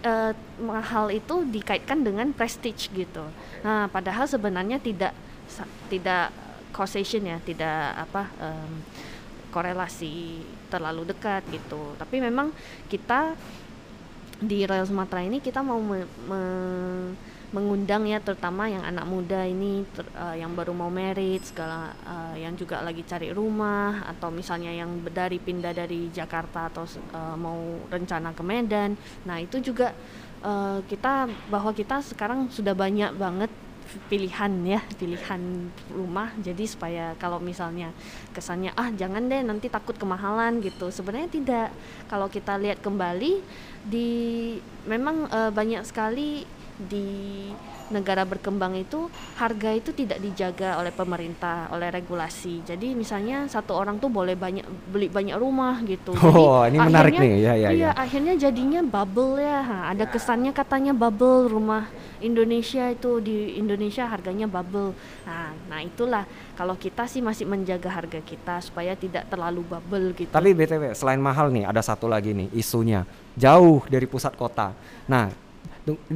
[0.05, 3.25] uh, mahal itu dikaitkan dengan prestige gitu.
[3.65, 5.17] Nah, padahal sebenarnya tidak
[5.89, 6.29] tidak
[6.77, 8.73] causation ya, tidak apa um,
[9.49, 11.97] korelasi terlalu dekat gitu.
[11.97, 12.53] Tapi memang
[12.93, 13.33] kita
[14.43, 16.43] di Royal Sumatera ini kita mau me, me,
[17.55, 22.35] mengundang ya terutama yang anak muda ini ter, uh, yang baru mau merit segala uh,
[22.35, 26.83] yang juga lagi cari rumah atau misalnya yang dari pindah dari Jakarta atau
[27.15, 28.99] uh, mau rencana ke Medan.
[29.23, 29.95] Nah itu juga
[30.43, 33.51] uh, kita bahwa kita sekarang sudah banyak banget
[34.11, 35.41] pilihan ya pilihan
[35.93, 36.31] rumah.
[36.41, 37.91] Jadi supaya kalau misalnya
[38.35, 40.91] kesannya ah jangan deh nanti takut kemahalan gitu.
[40.91, 41.69] Sebenarnya tidak.
[42.11, 43.41] Kalau kita lihat kembali
[43.85, 44.11] di
[44.89, 47.51] memang uh, banyak sekali di
[47.93, 52.65] negara berkembang itu harga itu tidak dijaga oleh pemerintah oleh regulasi.
[52.65, 56.17] Jadi misalnya satu orang tuh boleh banyak beli banyak rumah gitu.
[56.17, 57.35] Jadi oh ini menarik nih.
[57.45, 57.91] Ya ya iya ya.
[57.93, 59.61] akhirnya jadinya bubble ya.
[59.65, 61.91] Ha, ada kesannya katanya bubble rumah
[62.25, 64.97] Indonesia itu di Indonesia harganya bubble.
[65.29, 66.25] Nah nah itulah.
[66.55, 70.31] Kalau kita sih masih menjaga harga kita supaya tidak terlalu bubble gitu.
[70.31, 73.03] Tapi btw selain mahal nih ada satu lagi nih isunya.
[73.35, 74.71] Jauh dari pusat kota.
[75.11, 75.44] Nah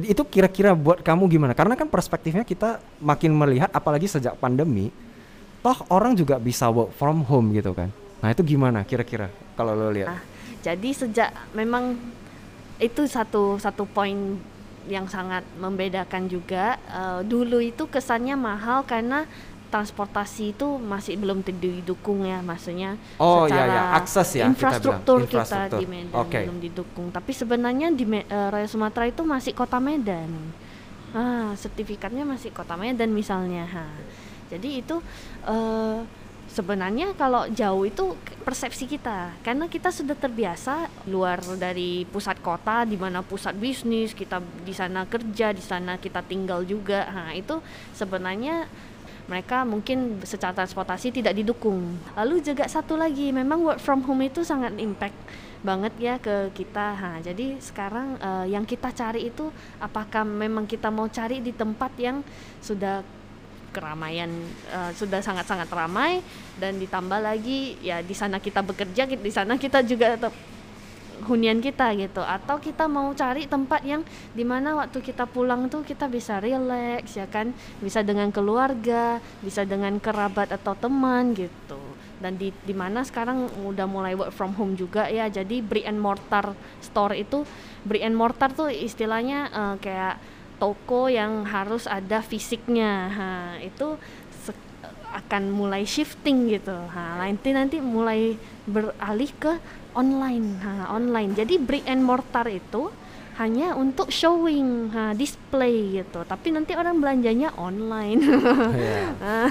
[0.01, 1.53] itu kira-kira buat kamu gimana?
[1.53, 4.89] Karena kan perspektifnya kita makin melihat apalagi sejak pandemi,
[5.61, 7.93] toh orang juga bisa work from home gitu kan.
[8.19, 10.09] Nah, itu gimana kira-kira kalau lo lihat?
[10.09, 10.21] Nah,
[10.65, 11.95] jadi sejak memang
[12.81, 14.39] itu satu satu poin
[14.89, 19.29] yang sangat membedakan juga uh, dulu itu kesannya mahal karena
[19.69, 23.83] transportasi itu masih belum didukung ya maksudnya oh, secara iya, iya.
[23.95, 26.43] akses ya infrastruktur kita, kita di Medan okay.
[26.49, 27.07] belum didukung.
[27.13, 30.29] Tapi sebenarnya di uh, Raya Sumatera itu masih kota Medan.
[31.13, 33.65] Ah sertifikatnya masih kota Medan misalnya.
[33.69, 33.85] Ha.
[34.49, 34.97] jadi itu
[35.45, 36.01] uh,
[36.49, 39.37] sebenarnya kalau jauh itu persepsi kita.
[39.45, 45.05] Karena kita sudah terbiasa luar dari pusat kota di mana pusat bisnis kita di sana
[45.05, 47.05] kerja di sana kita tinggal juga.
[47.13, 47.61] Nah itu
[47.93, 48.65] sebenarnya
[49.29, 51.95] mereka mungkin secara transportasi tidak didukung.
[52.17, 55.15] Lalu juga satu lagi, memang work from home itu sangat impact
[55.61, 56.97] banget ya ke kita.
[56.97, 61.93] Ha, jadi sekarang uh, yang kita cari itu apakah memang kita mau cari di tempat
[62.01, 62.25] yang
[62.57, 63.05] sudah
[63.69, 64.33] keramaian
[64.73, 66.25] uh, sudah sangat-sangat ramai
[66.57, 70.17] dan ditambah lagi ya di sana kita bekerja di sana kita juga
[71.25, 72.21] hunian kita gitu.
[72.23, 77.17] Atau kita mau cari tempat yang di mana waktu kita pulang tuh kita bisa relax
[77.17, 77.51] ya kan?
[77.83, 81.79] Bisa dengan keluarga bisa dengan kerabat atau teman gitu.
[82.19, 85.31] Dan di di mana sekarang udah mulai work from home juga ya.
[85.31, 86.51] Jadi brick and mortar
[86.83, 87.47] store itu
[87.87, 90.19] brick and mortar tuh istilahnya uh, kayak
[90.59, 92.91] toko yang harus ada fisiknya.
[93.15, 93.27] Ha,
[93.63, 93.95] itu
[95.09, 96.75] akan mulai shifting gitu.
[96.75, 98.37] Ha, nanti nanti mulai
[98.69, 99.57] beralih ke
[99.93, 101.33] online, ha, online.
[101.37, 102.91] Jadi brick and mortar itu
[103.39, 106.27] hanya untuk showing, ha, display gitu.
[106.27, 108.19] Tapi nanti orang belanjanya online.
[108.75, 109.47] yeah.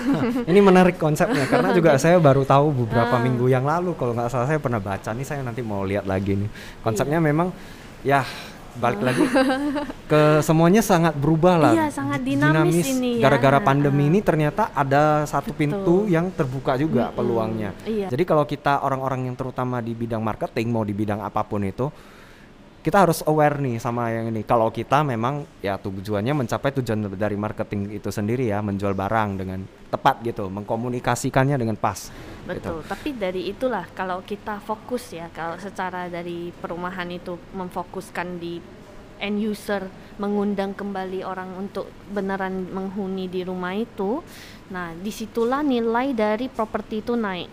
[0.51, 3.22] Ini menarik konsepnya karena juga saya baru tahu beberapa uh.
[3.24, 6.37] minggu yang lalu kalau nggak salah saya pernah baca nih saya nanti mau lihat lagi
[6.37, 6.51] nih.
[6.85, 7.29] Konsepnya yeah.
[7.33, 7.48] memang
[8.05, 8.20] ya
[8.78, 9.26] balik lagi
[10.10, 11.74] ke semuanya sangat berubah lah.
[11.74, 13.28] Iya, sangat dinamis, dinamis ini ya.
[13.28, 14.10] Gara-gara pandemi uh.
[14.10, 15.60] ini ternyata ada satu Betul.
[15.60, 17.18] pintu yang terbuka juga mm -hmm.
[17.18, 17.70] peluangnya.
[17.84, 18.06] Iya.
[18.08, 21.90] Jadi kalau kita orang-orang yang terutama di bidang marketing mau di bidang apa pun itu
[22.88, 24.48] kita harus aware nih sama yang ini.
[24.48, 29.61] Kalau kita memang ya tujuannya mencapai tujuan dari marketing itu sendiri ya, menjual barang dengan
[29.92, 32.09] tepat gitu, mengkomunikasikannya dengan pas.
[32.48, 32.81] Betul.
[32.81, 32.88] Gitu.
[32.88, 38.57] Tapi dari itulah kalau kita fokus ya, kalau secara dari perumahan itu memfokuskan di
[39.20, 39.85] end user,
[40.16, 44.24] mengundang kembali orang untuk beneran menghuni di rumah itu,
[44.72, 47.53] nah di situlah nilai dari properti itu naik.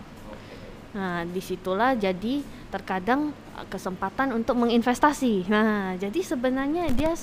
[0.96, 2.40] Nah di situlah jadi
[2.72, 3.36] terkadang
[3.72, 5.48] kesempatan untuk menginvestasi.
[5.48, 7.16] Nah, jadi sebenarnya dia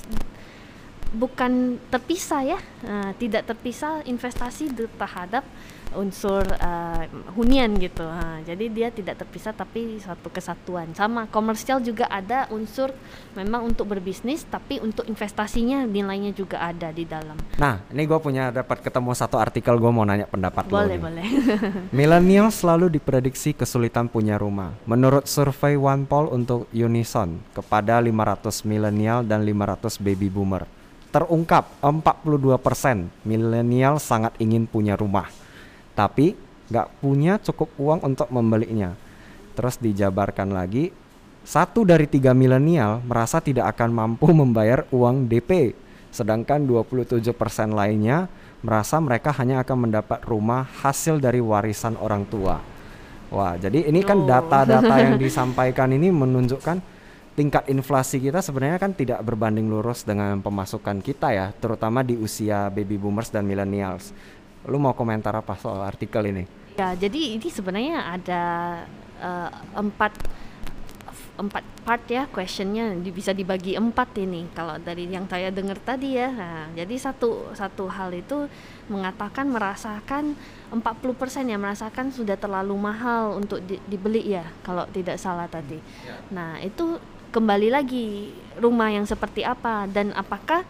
[1.12, 5.44] bukan terpisah ya, nah, tidak terpisah investasi terhadap
[5.92, 7.05] unsur uh,
[7.37, 8.05] hunian gitu.
[8.05, 10.92] Nah, jadi dia tidak terpisah tapi satu kesatuan.
[10.96, 12.90] Sama komersial juga ada unsur
[13.37, 17.37] memang untuk berbisnis tapi untuk investasinya nilainya juga ada di dalam.
[17.61, 20.81] Nah, ini gue punya dapat ketemu satu artikel gue mau nanya pendapat boleh, lo.
[20.81, 21.25] Boleh, boleh.
[21.92, 24.75] Milenial selalu diprediksi kesulitan punya rumah.
[24.88, 30.64] Menurut survei OnePoll untuk Unison kepada 500 milenial dan 500 baby boomer
[31.12, 35.29] terungkap 42% milenial sangat ingin punya rumah,
[35.92, 36.33] tapi
[36.72, 38.96] nggak punya cukup uang untuk membelinya.
[39.53, 40.88] Terus dijabarkan lagi,
[41.44, 45.77] satu dari tiga milenial merasa tidak akan mampu membayar uang DP,
[46.09, 47.29] sedangkan 27%
[47.77, 48.33] lainnya
[48.64, 52.62] merasa mereka hanya akan mendapat rumah hasil dari warisan orang tua.
[53.33, 56.91] Wah, jadi ini kan data-data yang disampaikan ini menunjukkan
[57.32, 62.68] tingkat inflasi kita sebenarnya kan tidak berbanding lurus dengan pemasukan kita ya, terutama di usia
[62.68, 64.12] baby boomers dan millennials.
[64.68, 66.44] Lu mau komentar apa soal artikel ini?
[66.76, 68.42] Ya, jadi ini sebenarnya ada
[69.20, 70.12] uh, empat
[71.32, 76.28] empat part ya questionnya bisa dibagi empat ini kalau dari yang saya dengar tadi ya
[76.28, 78.46] nah, jadi satu satu hal itu
[78.92, 80.36] mengatakan merasakan
[80.68, 86.20] 40% yang merasakan sudah terlalu mahal untuk di, dibeli ya kalau tidak salah tadi ya.
[86.28, 87.00] nah itu
[87.32, 88.28] kembali lagi
[88.60, 90.68] rumah yang seperti apa dan apakah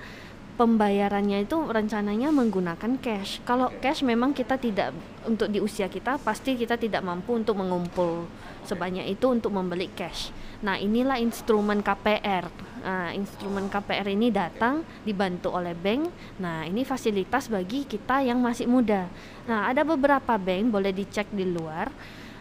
[0.54, 3.42] pembayarannya itu rencananya menggunakan cash.
[3.42, 4.94] Kalau cash memang kita tidak
[5.26, 8.30] untuk di usia kita pasti kita tidak mampu untuk mengumpul
[8.62, 10.30] sebanyak itu untuk membeli cash.
[10.62, 12.46] Nah, inilah instrumen KPR.
[12.86, 16.14] Nah, instrumen KPR ini datang dibantu oleh bank.
[16.38, 19.10] Nah, ini fasilitas bagi kita yang masih muda.
[19.50, 21.90] Nah, ada beberapa bank boleh dicek di luar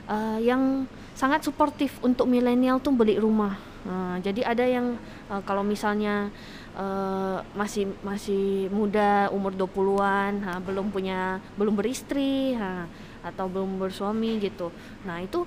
[0.05, 0.85] uh, yang
[1.17, 4.93] sangat suportif untuk milenial tuh beli rumah Uh, jadi ada yang
[5.25, 6.29] uh, kalau misalnya
[6.77, 12.85] uh, masih masih muda umur 20-an, ha, belum punya belum beristri, ha,
[13.25, 14.69] atau belum bersuami gitu.
[15.05, 15.45] Nah, itu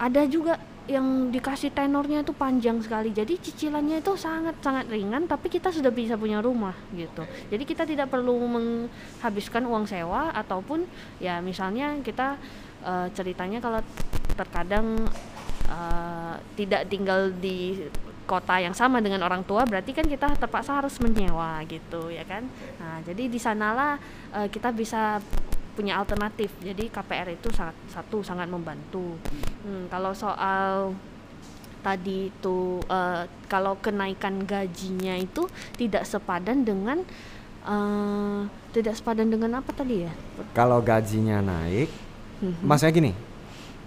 [0.00, 3.08] ada juga yang dikasih tenornya itu panjang sekali.
[3.08, 7.24] Jadi cicilannya itu sangat-sangat ringan tapi kita sudah bisa punya rumah gitu.
[7.48, 10.84] Jadi kita tidak perlu menghabiskan uang sewa ataupun
[11.24, 12.36] ya misalnya kita
[12.84, 13.80] uh, ceritanya kalau
[14.36, 15.08] terkadang
[15.68, 17.86] uh, tidak tinggal di
[18.24, 22.48] kota yang sama dengan orang tua berarti kan kita terpaksa harus menyewa gitu ya kan?
[22.80, 24.00] Nah jadi di sanalah
[24.32, 25.20] uh, kita bisa
[25.74, 26.54] punya alternatif.
[26.62, 29.18] Jadi KPR itu sangat satu sangat membantu.
[29.66, 30.94] Hmm, kalau soal
[31.84, 35.44] tadi itu uh, kalau kenaikan gajinya itu
[35.76, 37.04] tidak sepadan dengan
[37.68, 40.12] uh, tidak sepadan dengan apa tadi ya?
[40.56, 41.92] Kalau gajinya naik
[42.40, 42.64] mm -hmm.
[42.64, 43.12] maksudnya gini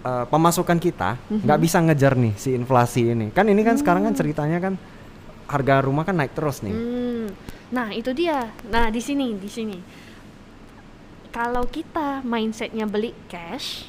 [0.04, 1.64] uh, pemasukan kita nggak mm-hmm.
[1.64, 3.26] bisa ngejar nih si inflasi ini.
[3.34, 3.80] Kan ini kan mm.
[3.82, 4.74] sekarang kan ceritanya kan
[5.48, 6.74] harga rumah kan naik terus nih.
[6.74, 7.26] Mm.
[7.72, 8.52] Nah itu dia.
[8.68, 9.78] Nah di sini di sini.
[11.28, 13.86] Kalau kita mindsetnya beli cash,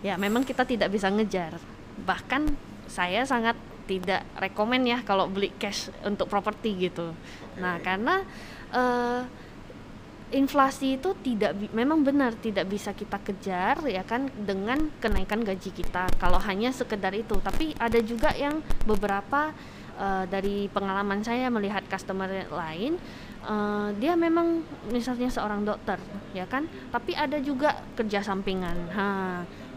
[0.00, 1.58] ya memang kita tidak bisa ngejar.
[2.06, 2.54] Bahkan
[2.86, 3.58] saya sangat
[3.90, 7.10] tidak rekomend ya kalau beli cash untuk properti gitu.
[7.58, 8.22] Nah karena
[8.70, 9.26] uh,
[10.30, 16.06] inflasi itu tidak memang benar tidak bisa kita kejar ya kan dengan kenaikan gaji kita
[16.22, 17.34] kalau hanya sekedar itu.
[17.42, 19.50] Tapi ada juga yang beberapa
[19.98, 22.94] uh, dari pengalaman saya melihat customer lain
[23.42, 24.62] uh, dia memang
[24.94, 25.98] misalnya seorang dokter
[26.30, 28.78] ya kan tapi ada juga kerja sampingan.
[28.94, 29.08] Ha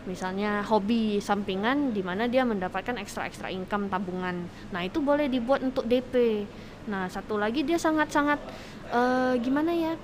[0.04, 4.46] misalnya hobi sampingan di mana dia mendapatkan ekstra ekstra income tabungan.
[4.76, 6.46] Nah itu boleh dibuat untuk DP
[6.84, 8.40] nah satu lagi dia sangat sangat
[8.92, 9.96] uh, gimana ya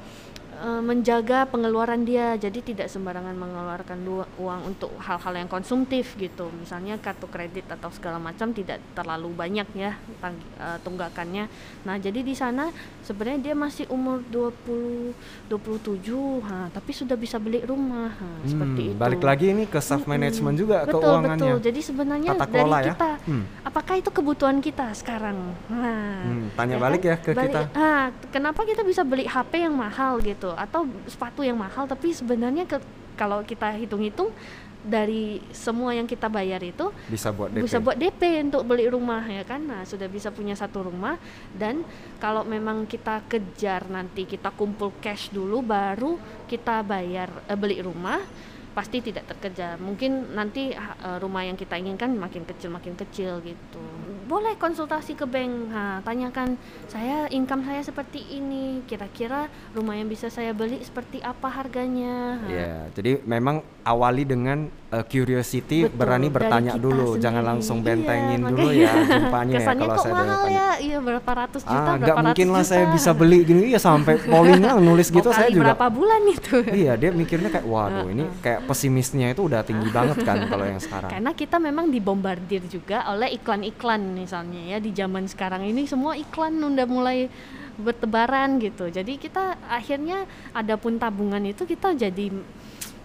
[0.60, 2.36] uh, menjaga pengeluaran dia.
[2.36, 4.00] Jadi tidak sembarangan mengeluarkan
[4.38, 6.52] uang untuk hal-hal yang konsumtif gitu.
[6.60, 11.48] Misalnya kartu kredit atau segala macam tidak terlalu banyak ya uh, tunggakannya.
[11.88, 12.70] Nah jadi di sana
[13.04, 18.12] sebenarnya dia masih umur 20 27 ha, tapi sudah bisa beli rumah.
[18.14, 19.00] Ha, hmm, seperti itu.
[19.00, 21.52] balik lagi ini ke self management hmm, juga betul, keuangannya.
[21.56, 21.66] betul.
[21.72, 22.94] Jadi sebenarnya Tata dari ya?
[22.94, 23.44] kita hmm.
[23.66, 25.38] apakah itu kebutuhan kita sekarang?
[25.72, 27.10] Nah hmm, tanya ya balik kan?
[27.10, 27.62] ya ke balik, kita.
[27.78, 32.66] ah kenapa kita bisa beli HP yang mahal gitu atau sepatu yang mahal tapi sebenarnya
[32.66, 32.78] ke,
[33.20, 34.32] kalau kita hitung-hitung
[34.80, 37.64] dari semua yang kita bayar itu bisa buat DP.
[37.68, 41.20] bisa buat DP untuk beli rumah ya kan nah sudah bisa punya satu rumah
[41.52, 41.84] dan
[42.24, 46.16] kalau memang kita kejar nanti kita kumpul cash dulu baru
[46.48, 48.24] kita bayar eh, beli rumah
[48.70, 49.76] pasti tidak terkejar.
[49.82, 53.84] Mungkin nanti uh, rumah yang kita inginkan makin kecil makin kecil gitu.
[54.30, 56.54] Boleh konsultasi ke bank, ha, tanyakan
[56.86, 62.38] saya income saya seperti ini, kira-kira rumah yang bisa saya beli seperti apa harganya.
[62.46, 67.18] Iya, yeah, jadi memang awali dengan uh, curiosity Betul, berani bertanya dulu.
[67.18, 67.24] Sendiri.
[67.26, 70.70] jangan langsung iya, bentengin iya, dulu ya jumpanya ya kalau kok saya mahal ya?
[70.80, 72.72] Iya berapa ratus juta ah, berapa mungkin lah juta.
[72.72, 73.62] saya bisa beli gini.
[73.74, 76.56] Iya sampai pollingnya nulis gitu saya juga berapa bulan itu?
[76.80, 80.80] Iya dia mikirnya kayak waduh ini kayak pesimisnya itu udah tinggi banget kan kalau yang
[80.82, 81.10] sekarang.
[81.10, 86.60] Karena kita memang dibombardir juga oleh iklan-iklan misalnya ya di zaman sekarang ini semua iklan
[86.60, 87.32] udah mulai
[87.80, 88.92] bertebaran gitu.
[88.92, 92.28] Jadi kita akhirnya adapun tabungan itu kita jadi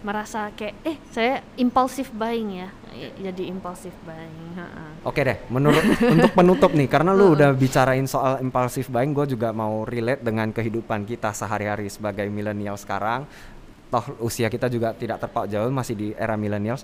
[0.03, 2.69] merasa kayak eh saya impulsif buying ya.
[3.31, 4.55] Jadi impulsif buying
[5.05, 9.53] oke deh menurut untuk penutup nih karena lu udah bicarain soal impulsif buying gue juga
[9.53, 13.23] mau relate dengan kehidupan kita sehari-hari sebagai milenial sekarang.
[13.89, 16.83] Toh usia kita juga tidak terpaut jauh masih di era millennials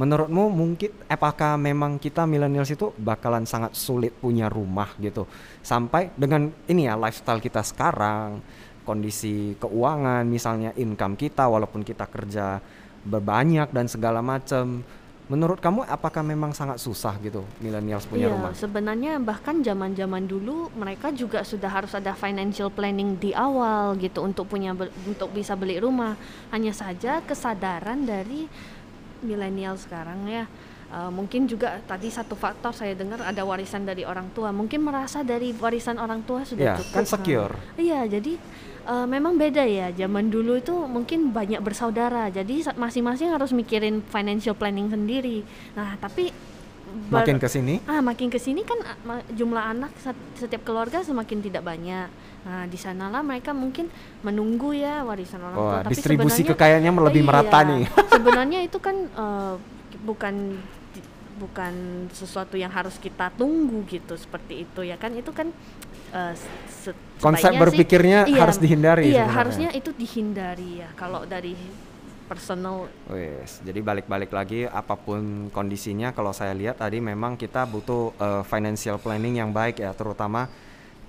[0.00, 5.28] menurutmu mungkin apakah memang kita millennials itu bakalan sangat sulit punya rumah gitu
[5.60, 8.40] sampai dengan ini ya lifestyle kita sekarang
[8.88, 12.64] kondisi keuangan misalnya income kita walaupun kita kerja
[13.04, 14.80] berbanyak dan segala macam
[15.30, 18.50] menurut kamu apakah memang sangat susah gitu millennials punya iya, rumah?
[18.50, 24.50] sebenarnya bahkan zaman-zaman dulu mereka juga sudah harus ada financial planning di awal gitu untuk
[24.50, 26.18] punya untuk bisa beli rumah.
[26.50, 28.50] Hanya saja kesadaran dari
[29.22, 30.44] milenial sekarang ya
[30.90, 34.50] uh, mungkin juga tadi satu faktor saya dengar ada warisan dari orang tua.
[34.50, 36.94] Mungkin merasa dari warisan orang tua sudah ya, cukup.
[36.94, 37.54] kan secure.
[37.78, 38.36] Iya, jadi
[38.90, 39.94] uh, memang beda ya.
[39.94, 45.46] Zaman dulu itu mungkin banyak bersaudara, jadi masing-masing harus mikirin financial planning sendiri.
[45.78, 46.34] Nah, tapi
[46.90, 48.82] makin ke sini ah makin ke sini kan
[49.30, 49.94] jumlah anak
[50.34, 53.92] setiap keluarga semakin tidak banyak nah di sanalah mereka mungkin
[54.24, 57.82] menunggu ya warisan orang oh, tua tapi distribusi kekayaannya lebih iya, merata nih.
[58.16, 59.54] sebenarnya itu kan uh,
[60.00, 60.56] bukan
[61.40, 61.74] bukan
[62.12, 65.16] sesuatu yang harus kita tunggu gitu seperti itu ya kan.
[65.16, 65.48] Itu kan
[66.12, 66.34] uh,
[67.16, 69.36] konsep berpikirnya sih, iya, harus dihindari iya sebenarnya.
[69.36, 71.56] harusnya itu dihindari ya kalau dari
[72.30, 72.86] personal.
[73.10, 78.42] Wes, jadi balik-balik lagi apa pun kondisinya kalau saya lihat tadi memang kita butuh uh,
[78.46, 80.46] financial planning yang baik ya terutama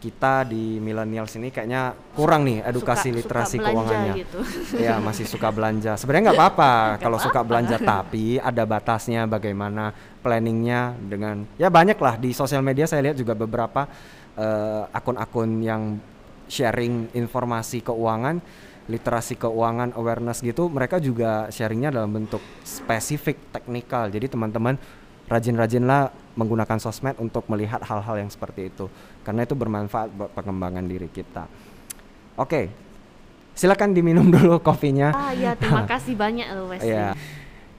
[0.01, 4.13] kita di millennials ini kayaknya kurang nih edukasi suka, literasi suka keuangannya.
[4.17, 4.39] Gitu.
[4.89, 5.93] ya masih suka belanja.
[6.01, 9.93] Sebenarnya nggak apa-apa kalau suka belanja, tapi ada batasnya bagaimana
[10.25, 13.85] planningnya dengan ya banyak lah di sosial media saya lihat juga beberapa
[14.41, 16.01] uh, akun-akun yang
[16.49, 18.41] sharing informasi keuangan,
[18.89, 24.09] literasi keuangan, awareness gitu, mereka juga sharingnya dalam bentuk spesifik teknikal.
[24.09, 24.75] Jadi teman-teman
[25.31, 28.87] rajin-rajinlah menggunakan sosmed untuk melihat hal-hal yang seperti itu
[29.21, 31.45] karena itu bermanfaat buat pengembangan diri kita.
[32.39, 32.71] Oke.
[33.51, 35.11] Silakan diminum dulu kopinya.
[35.11, 36.95] Ah ya, terima kasih banyak loh Wesley.
[36.95, 37.13] Ya.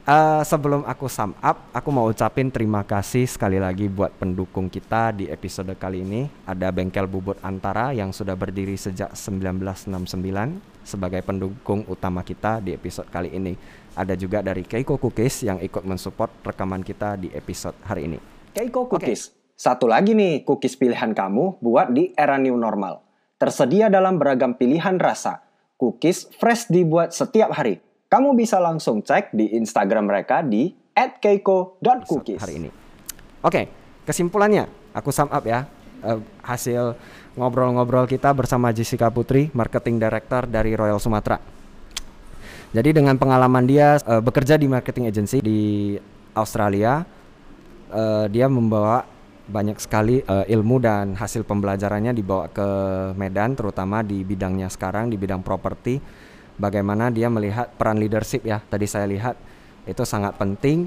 [0.02, 5.14] Uh, sebelum aku sum up, aku mau ucapin terima kasih sekali lagi buat pendukung kita
[5.14, 6.26] di episode kali ini.
[6.42, 9.94] Ada Bengkel Bubut Antara yang sudah berdiri sejak 1969
[10.82, 13.54] sebagai pendukung utama kita di episode kali ini.
[13.94, 18.31] Ada juga dari Keiko Cookies yang ikut mensupport rekaman kita di episode hari ini.
[18.52, 19.56] Keiko Cookies, okay.
[19.56, 23.00] satu lagi nih cookies pilihan kamu buat di era new normal.
[23.40, 25.40] Tersedia dalam beragam pilihan rasa.
[25.80, 27.80] Cookies fresh dibuat setiap hari
[28.12, 32.68] kamu bisa langsung cek di Instagram mereka di @keiko.cookies hari ini.
[33.40, 33.72] Oke,
[34.04, 35.64] kesimpulannya aku sum up ya.
[36.04, 36.92] uh, hasil
[37.40, 41.40] ngobrol-ngobrol kita bersama Jessica Putri, marketing director dari Royal Sumatera.
[42.76, 45.96] Jadi dengan pengalaman dia uh, bekerja di marketing agency di
[46.36, 47.00] Australia,
[47.92, 49.04] uh, dia membawa
[49.46, 52.68] banyak sekali uh, ilmu dan hasil pembelajarannya dibawa ke
[53.14, 56.00] Medan, terutama di bidangnya sekarang di bidang properti.
[56.56, 58.60] Bagaimana dia melihat peran leadership ya?
[58.64, 59.34] Tadi saya lihat
[59.88, 60.86] itu sangat penting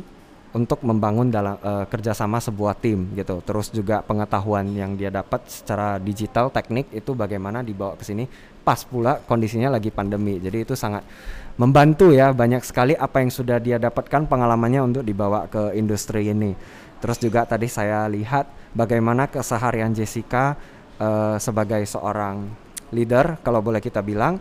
[0.56, 3.44] untuk membangun dalam uh, kerjasama sebuah tim gitu.
[3.44, 8.24] Terus juga pengetahuan yang dia dapat secara digital teknik itu bagaimana dibawa ke sini
[8.64, 10.40] pas pula kondisinya lagi pandemi.
[10.40, 11.04] Jadi itu sangat
[11.60, 16.56] membantu ya banyak sekali apa yang sudah dia dapatkan pengalamannya untuk dibawa ke industri ini.
[17.00, 20.56] Terus juga tadi saya lihat bagaimana keseharian Jessica
[21.00, 22.48] uh, sebagai seorang
[22.94, 24.40] leader kalau boleh kita bilang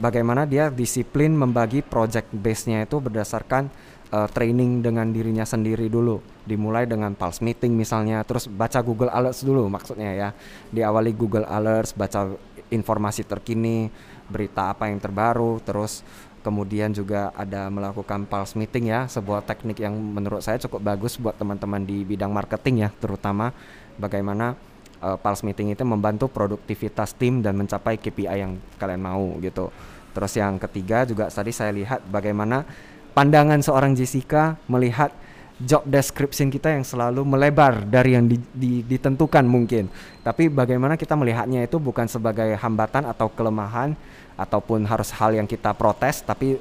[0.00, 3.68] bagaimana dia disiplin membagi project base-nya itu berdasarkan
[4.14, 6.22] uh, training dengan dirinya sendiri dulu.
[6.48, 10.28] Dimulai dengan pulse meeting misalnya terus baca Google Alerts dulu maksudnya ya.
[10.72, 12.32] Diawali Google Alerts baca
[12.70, 13.90] informasi terkini
[14.30, 16.06] berita apa yang terbaru terus
[16.40, 21.36] kemudian juga ada melakukan pulse meeting ya sebuah teknik yang menurut saya cukup bagus buat
[21.36, 23.52] teman-teman di bidang marketing ya terutama
[24.00, 24.56] bagaimana
[25.04, 29.72] uh, pulse meeting itu membantu produktivitas tim dan mencapai KPI yang kalian mau gitu.
[30.10, 32.66] Terus yang ketiga juga tadi saya lihat bagaimana
[33.16, 35.10] pandangan seorang Jessica melihat
[35.60, 39.92] job description kita yang selalu melebar dari yang di, di, ditentukan mungkin.
[40.24, 43.92] Tapi bagaimana kita melihatnya itu bukan sebagai hambatan atau kelemahan
[44.40, 46.56] ataupun harus hal yang kita protes, tapi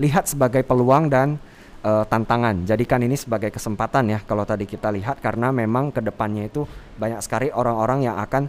[0.00, 1.36] lihat sebagai peluang dan
[1.84, 2.64] uh, tantangan.
[2.64, 6.64] Jadikan ini sebagai kesempatan ya kalau tadi kita lihat karena memang ke depannya itu
[6.96, 8.48] banyak sekali orang-orang yang akan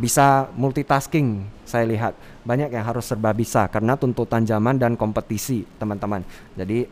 [0.00, 2.12] bisa multitasking saya lihat
[2.42, 6.26] banyak yang harus serba bisa karena tuntutan zaman dan kompetisi teman-teman
[6.58, 6.88] jadi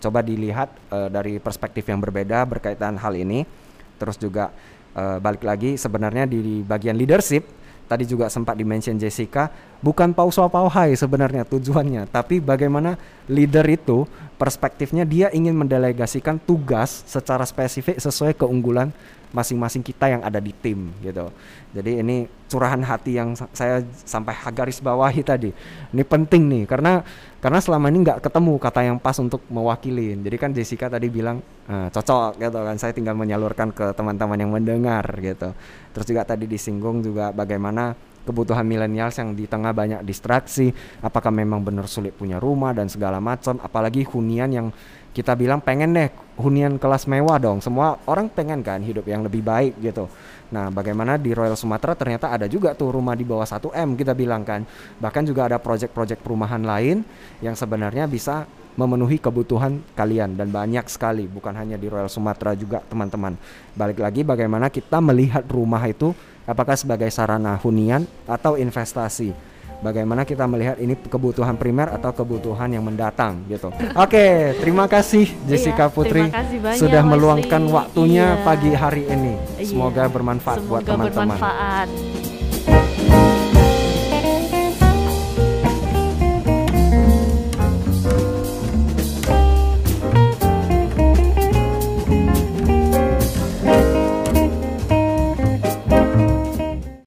[0.00, 3.48] coba dilihat uh, dari perspektif yang berbeda berkaitan hal ini.
[3.96, 4.52] Terus juga
[4.96, 7.44] uh, balik lagi sebenarnya di bagian leadership
[7.86, 12.98] tadi juga sempat dimention Jessica bukan pausa pauhai sebenarnya tujuannya tapi bagaimana
[13.30, 14.04] leader itu
[14.36, 18.90] perspektifnya dia ingin mendelegasikan tugas secara spesifik sesuai keunggulan
[19.34, 21.30] masing-masing kita yang ada di tim gitu.
[21.74, 25.50] Jadi ini curahan hati yang saya sampai garis bawahi tadi.
[25.90, 27.02] Ini penting nih karena
[27.42, 30.16] karena selama ini nggak ketemu kata yang pas untuk mewakili.
[30.18, 32.76] Jadi kan Jessica tadi bilang e, cocok gitu kan.
[32.78, 35.52] Saya tinggal menyalurkan ke teman-teman yang mendengar gitu.
[35.92, 37.94] Terus juga tadi disinggung juga bagaimana
[38.26, 43.22] kebutuhan milenial yang di tengah banyak distraksi, apakah memang benar sulit punya rumah dan segala
[43.22, 44.68] macam, apalagi hunian yang
[45.16, 47.64] kita bilang pengen deh hunian kelas mewah dong.
[47.64, 50.12] Semua orang pengen kan hidup yang lebih baik gitu.
[50.52, 54.12] Nah, bagaimana di Royal Sumatera ternyata ada juga tuh rumah di bawah 1 M kita
[54.12, 54.68] bilang kan.
[55.00, 57.00] Bahkan juga ada proyek-proyek perumahan lain
[57.40, 58.44] yang sebenarnya bisa
[58.76, 63.40] memenuhi kebutuhan kalian dan banyak sekali bukan hanya di Royal Sumatera juga teman-teman.
[63.72, 66.12] Balik lagi bagaimana kita melihat rumah itu
[66.44, 72.84] apakah sebagai sarana hunian atau investasi bagaimana kita melihat ini kebutuhan primer atau kebutuhan yang
[72.84, 73.68] mendatang gitu.
[73.70, 78.44] Oke, okay, terima kasih Jessica iya, Putri kasih sudah meluangkan waktunya iya.
[78.44, 79.34] pagi hari ini.
[79.64, 81.38] Semoga bermanfaat Semoga buat teman-teman.